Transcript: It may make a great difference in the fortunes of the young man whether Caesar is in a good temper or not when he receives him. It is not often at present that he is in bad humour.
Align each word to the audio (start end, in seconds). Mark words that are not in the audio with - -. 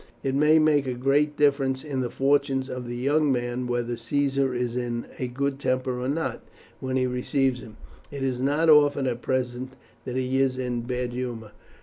It 0.23 0.33
may 0.33 0.57
make 0.57 0.87
a 0.87 0.95
great 0.95 1.37
difference 1.37 1.83
in 1.83 1.99
the 2.01 2.09
fortunes 2.09 2.71
of 2.71 2.87
the 2.87 2.95
young 2.95 3.31
man 3.31 3.67
whether 3.67 3.95
Caesar 3.95 4.51
is 4.51 4.75
in 4.75 5.05
a 5.19 5.27
good 5.27 5.59
temper 5.59 5.99
or 5.99 6.09
not 6.09 6.41
when 6.79 6.97
he 6.97 7.05
receives 7.05 7.59
him. 7.61 7.77
It 8.09 8.23
is 8.23 8.41
not 8.41 8.67
often 8.67 9.05
at 9.05 9.21
present 9.21 9.73
that 10.05 10.15
he 10.15 10.41
is 10.41 10.57
in 10.57 10.81
bad 10.81 11.13
humour. 11.13 11.51